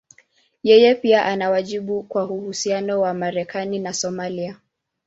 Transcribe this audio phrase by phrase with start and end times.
[0.63, 4.57] Yeye pia ana wajibu kwa uhusiano wa Marekani na Somalia.